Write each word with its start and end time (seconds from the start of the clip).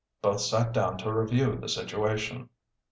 Both 0.23 0.41
sat 0.41 0.73
down 0.73 0.97
to 0.97 1.13
review 1.13 1.55
the 1.57 1.69
situation. 1.69 2.49